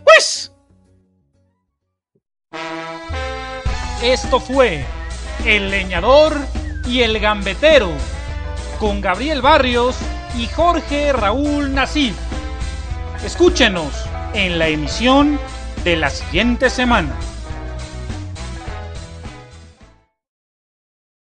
Pues. 0.04 0.54
Esto 4.04 4.42
fue 4.42 4.84
El 5.46 5.70
Leñador 5.70 6.36
y 6.86 7.00
el 7.00 7.18
Gambetero 7.18 7.92
con 8.78 9.00
Gabriel 9.00 9.42
Barrios 9.42 9.96
y 10.38 10.48
Jorge 10.48 11.14
Raúl 11.14 11.74
Nasif. 11.74 12.18
Escúchenos 13.24 13.94
en 14.34 14.60
la 14.60 14.68
emisión 14.68 15.40
de 15.84 15.96
la 15.96 16.10
siguiente 16.10 16.70
semana. 16.70 17.16